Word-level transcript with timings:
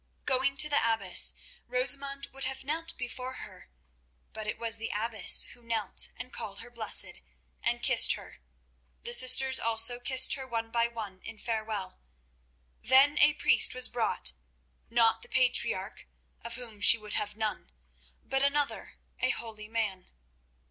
Going 0.25 0.57
to 0.57 0.67
the 0.67 0.81
abbess, 0.83 1.35
Rosamund 1.67 2.29
would 2.33 2.45
have 2.45 2.63
knelt 2.63 2.97
before 2.97 3.33
her, 3.33 3.69
but 4.33 4.47
it 4.47 4.57
was 4.57 4.77
the 4.77 4.89
abbess 4.91 5.43
who 5.53 5.61
knelt 5.61 6.09
and 6.17 6.33
called 6.33 6.61
her 6.61 6.71
blessed, 6.71 7.21
and 7.61 7.83
kissed 7.83 8.13
her. 8.13 8.39
The 9.03 9.13
sisters 9.13 9.59
also 9.59 9.99
kissed 9.99 10.33
her 10.33 10.47
one 10.47 10.71
by 10.71 10.87
one 10.87 11.21
in 11.23 11.37
farewell. 11.37 11.99
Then 12.81 13.19
a 13.19 13.33
priest 13.35 13.75
was 13.75 13.87
brought—not 13.89 15.21
the 15.21 15.29
patriarch, 15.29 16.07
of 16.43 16.55
whom 16.55 16.81
she 16.81 16.97
would 16.97 17.13
have 17.13 17.37
none, 17.37 17.69
but 18.23 18.41
another, 18.41 18.95
a 19.19 19.29
holy 19.29 19.67
man. 19.67 20.09